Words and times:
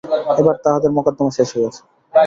এবার 0.39 0.55
তাঁহাদের 0.63 0.91
মকদ্দমা 0.97 1.31
শেষ 1.37 1.49
হইয়াছে। 1.55 1.81